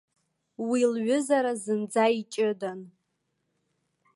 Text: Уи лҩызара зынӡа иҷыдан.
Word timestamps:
Уи 0.69 0.81
лҩызара 0.91 1.53
зынӡа 1.63 2.05
иҷыдан. 2.19 2.79